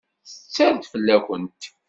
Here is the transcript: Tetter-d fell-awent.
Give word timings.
Tetter-d 0.53 0.83
fell-awent. 0.91 1.61